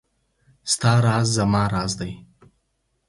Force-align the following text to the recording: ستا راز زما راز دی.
ستا 0.73 0.93
راز 1.05 1.27
زما 1.37 1.63
راز 1.73 1.91
دی. 1.99 2.11